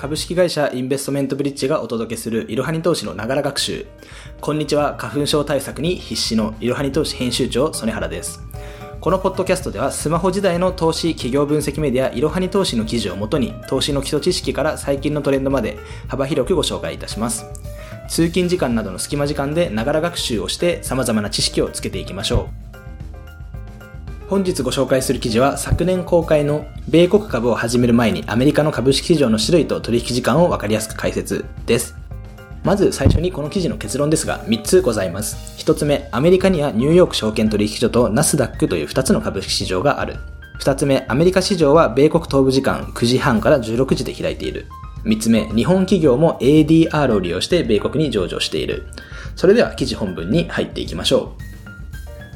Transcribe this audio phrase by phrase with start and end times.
[0.00, 3.84] 株式会社インベストメントブリッジがお届けするいろはに投資のながら学習。
[4.40, 8.40] こんにちは、花粉症対策に必死のいろはに投資編集長、曽根原です。
[8.98, 15.76] このポッドキャストではスマホ時代の投資企業分析メディアいろはに投資の記事をもとに投資の基礎知識から最近のトレンドまで
[16.08, 17.44] 幅広くご紹介いたします。
[18.08, 22.69] 通勤時間などの隙間時間でながら学習をして様々な知識をつけていきましょう。
[24.30, 31.96] 本日ご紹介する記事は昨年公開の米国株を始める前にアメリカの株式市場の種類と取引時間をわかりやすく解説です。
[32.62, 35.60] まず最初にこの記事の結論ですが3つございます。
[35.60, 40.14] 1つ目、アメリカにはニューヨーク証券取引所とナスダックという2つの株式市場がある。
[40.60, 44.68] 2つ目、アメリカ市場は米国東部時間9時半から16時で開いている。
[45.06, 48.86] 3つ目、日本企業も ADR を利用して米国に上場している。
[49.34, 51.49] それでは記事本文に入っていきましょう。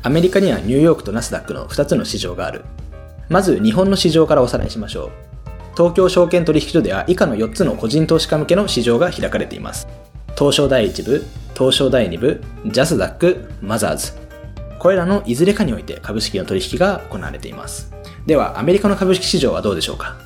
[0.07, 2.67] アメリカにはニューヨークとナスダックの2つの市場がある。
[3.31, 5.11] まず日本の市場からおさらいしましょう。
[5.75, 9.89] 東京証券取引所では以下の4つの個人投資家向けの市場が開かれています。
[10.37, 11.25] 東証第1部、
[11.55, 14.13] 東証第2部、ジャスダック、マザーズ。
[14.79, 17.91] これらのいずれかにおいて株式の取引が行われています。
[18.27, 20.19] では、アメリカの株式市場はどうでしょうか？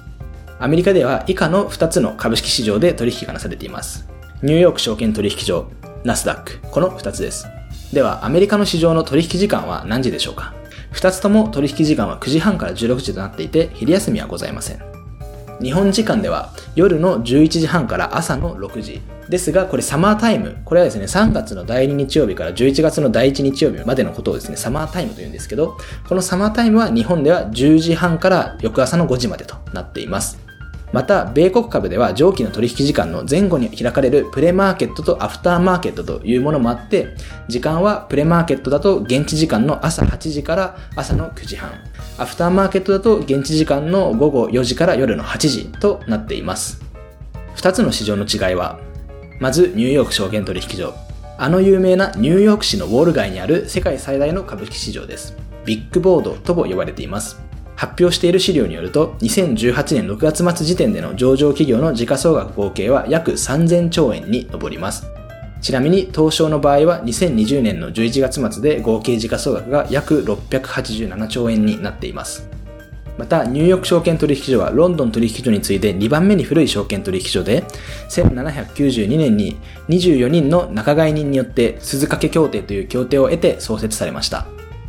[0.59, 4.09] アメリカでは以下の2つの株式市場で取引がなされています。
[4.43, 5.71] ニューヨーク証券取引所、
[6.03, 7.47] ナスダック、この2つです。
[7.93, 10.55] では、アメリカの市場の取引時間は何時でしょうか？
[10.93, 14.83] 二つとも取引時間は9時半から16時となっていて、昼休みはございません。
[15.61, 19.01] 日本時間では夜の11時半から朝の6時。
[19.29, 20.57] ですが、これサマータイム。
[20.65, 25.77] これはですね、3月の第2日曜日から11月の第1日曜日までのことをですね、サマータイムと言うんですけど、
[26.09, 30.39] このサマータイムは日本では10時半から翌朝の5時までとなっています。
[30.93, 37.15] また、米国株では上記の取引時間の前後に開かれるプレマーケットとアフターマーケットというものもあって、
[37.49, 41.71] 時間はプレマーケットだと現地時間の朝8時から朝の9時半。
[42.17, 46.83] アフターマーケットだと現地時間の午後4時から夜の8時となっています。
[47.55, 48.79] 二つの市場の違いは、
[49.41, 50.95] まずニューヨーク証券取引所。
[51.41, 55.37] あの有名なニューヨーク市のウォール街にある世界最大の株式市場です。
[55.65, 57.48] ビッグボードとも呼ばれています。
[57.79, 65.07] 発表している資料によると、2018年6月末時点での上場企業の時価総額合計は約3000兆円に上ります。
[65.61, 72.49] ちなみに東証の場合は2020年の11月末で合計時価総額が約687兆円になっています。
[73.17, 77.63] また、ニューヨーク証券取引所はロンドン取引所に次いで2番目に古い証券取引所で、
[78.09, 79.57] 1792年に
[79.89, 84.49] 24人の仲買人によって鈴掛協定という協定を得て創設されました。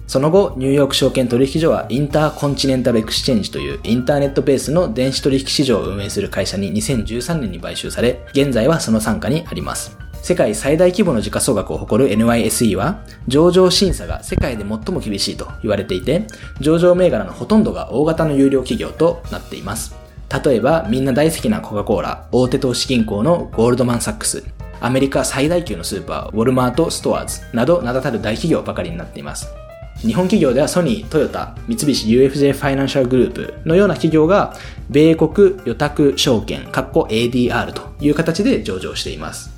[0.09, 9.95] その後、ニューヨーク証券取引所はインターコンチネンタルエクスチェンジというインターネットベースの電子取引市場を運営する会社に2013年に買収され、現在はその傘下にあります。
[10.23, 16.25] 世界最大規模の時価総額を誇る NYSE は、上場審査が世界で最も厳しいと言われていて、
[16.59, 19.95] 上場銘柄のほとんどが大型の有料企業となっています。
[20.43, 24.43] 例えば、みんな大好きなコカ・コーラ、大手投資銀行のゴールドマン・サックス、
[24.81, 29.47] アメリカ最大級のスーパー、ウォルマート・ストアーズなど名だたる大企業ばかりになっています。
[30.01, 34.55] 日本企業ではソニー、トヨタ、三菱 UFJ ファイナンシャルグループのような企業が、
[34.89, 39.51] 米国予託証券、括弧 ADR という形で上場しています。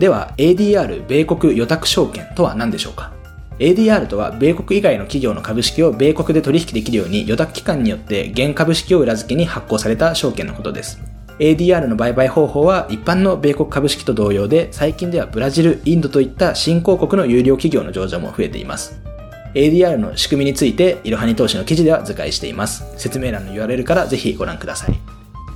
[0.00, 3.12] では、ADR 米国予託証券とは何でしょうか
[3.60, 11.00] ？ADR とは米国以外の企業の株式を米国で取引できるように予託機関によって現株式を裏付けに発行された証券のことです。
[11.38, 19.11] ADR の売買方法は一般の米国株式と同様で最近ではブラジル、インドといった新興国の有料企業の上場も増えています。
[19.54, 22.84] ADR の仕組みについて、いろはに投資の記事では図解しています。
[22.96, 24.94] 説明欄の URL からぜひご覧ください。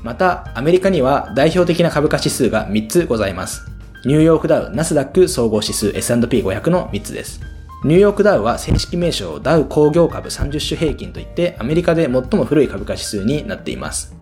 [0.02, 3.62] また、アメリカには代表的な株価指数が3つございます。
[4.04, 7.40] ニューヨークダウ、ナスダック総合指数 S&P500 の3つです。
[7.84, 14.14] ニューヨークダウは正式名称ダウ工業株30種平均といってアメリカで最も古い株価指数になっています。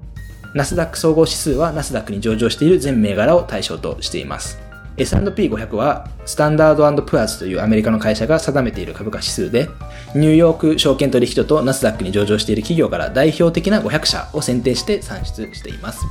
[0.55, 4.59] ナスダック総合指数はナスダックに上場している全銘柄を対象としています。
[4.97, 9.69] S&P500 はスタンダードプアーズというアメリカの会社が定めている株価指数で、
[10.15, 16.05] ニューヨーク証券取引所とナスダックに上場している企業から代表的な500社を選定して算出しています。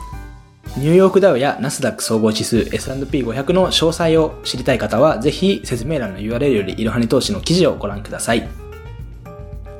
[0.76, 8.50] ニューヨークダウやナスダック総合指数 S&P500 の詳細を知りたい方は、ぜひ説明欄の URL よりいろはに投資の記事をご覧ください。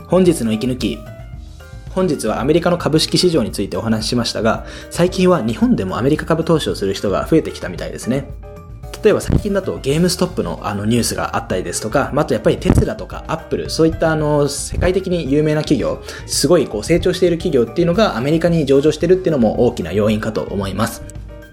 [0.08, 1.00] 本日の息抜き。
[1.90, 8.28] 本日はアメリカの株式市場についてお話ししましたが、最近は日本でもアメリカ株投資をする人が増えてきたみたいですね。
[9.04, 21.04] 例えば最近だとゲームストップのあのニュースがあったりですとか、あとやっぱりテスラとかアップル、そういったあの世界的に有名な企業、すごいこう成長している企業っていうのがアメリカに上場してるっていうのも大きな要因かと思います。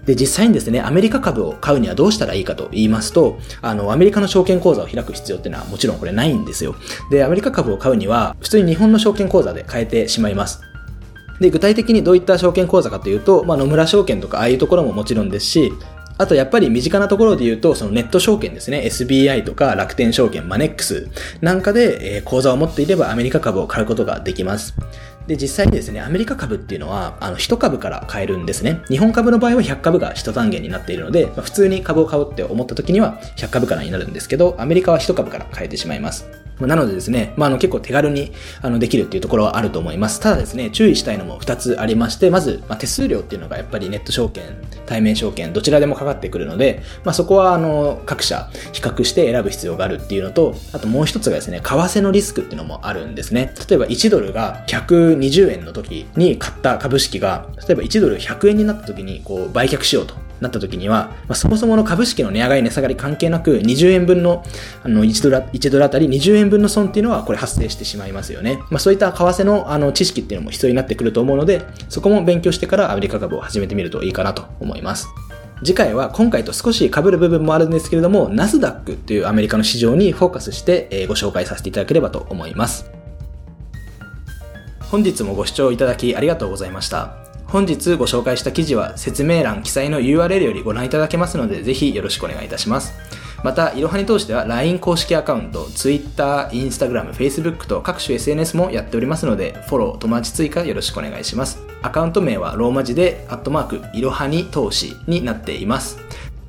[0.05, 6.75] で、実際にですね、アメリカ株を買うにはどうしたらいいかと言いますと、あの、アメリカの証券口座を開く必要っていうのはもちろんこれないんですよ。
[7.11, 10.61] で、アメリカ株を買うには、普通に日本の証券口座で買えてしまいます。
[11.39, 15.73] で、具体的にどういった証券口座かというと、まあ、野村証券とかああいうところももちろんですし、
[16.21, 18.83] あとやっぱり身近なところで言うと、そのネット証券ですね。
[18.85, 21.09] SBI とか楽天証券、マネックス
[21.41, 24.75] なんかで、えー、口座を持っていればアメリカ株を買うことができます。
[25.25, 28.81] で、実際にですね、アメリカ株っていうのは、あの、1株から買えるんですね。
[28.87, 36.29] 日本株の場合は100株が1単元になっているので、まあ、普通に株を買うって思った時には100株からになるんですけど、アメリカは1株から買えてしまいます。
[36.67, 38.31] なのでですね、まあ、あの結構手軽に
[38.61, 40.19] あのできるっていうところはあると思います。
[40.19, 44.43] ただですね、注意したいのも2つありまして、まず、まあ、手数料っていうのがやっぱりネット証券、
[44.85, 53.53] 対面証券、どちらでもかかってくるので、まあ、そこはあの各社比較して選ぶ必要があるっていうのと、あともう一つがですね、為替のリスクっていうのもあるんですね。
[53.69, 64.43] 例えば1ドルが120円の時に買った株式が、例えば1ドル100円になった時にこう売却しようとなった時には、まあ、そもそもの株式の値上がり値下がり関係なく20円分の
[64.83, 68.59] あの1ドル ,1 ドルあたり20円分の損っていうのはこれ発生してしまいますよね。
[68.69, 75.07] まあ、そういった為替のあの知識っていうのも必要になってくると思うので、そこも勉強してからアメリカ株を始めてみるといいかなと思います。
[75.63, 82.89] 次回は今回と少し被る部分もあるんですけれども、ナスダックというアメリカの市場にフォーカスしてご紹介させていただければと思います。
[84.89, 87.30] 本日もご視聴いただきありがとうございました。
[87.51, 92.93] 本日ご紹介した記事は説明欄記載の URL よりご覧いただけますので、ぜひよろしくお願いいたします。
[93.43, 101.61] また、いろはに通しては LINE 公式アカウント、Twitter、Instagram、Facebook と各種 SNS もやっておりますので、フォロー、友達追加よろしくお願いします。
[101.81, 105.99] アカウント名はローマ字で、アットマーク、いろはに投資になっています。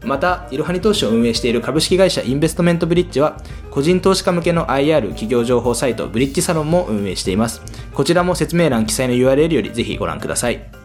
[0.04, 3.38] また、いろはに投資を運営している株式会社インベストメントブリッジは、
[3.72, 7.60] 個人投資家向けの IR 企業情報サイトブリッジサロンも運営しています。
[7.92, 10.81] こちらも説明欄記載の URL よりぜひご覧ください。